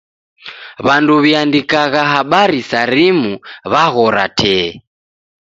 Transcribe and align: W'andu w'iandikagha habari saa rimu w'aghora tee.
W'andu 0.85 1.13
w'iandikagha 1.23 2.01
habari 2.13 2.59
saa 2.69 2.87
rimu 2.93 3.31
w'aghora 3.71 4.25
tee. 4.39 4.69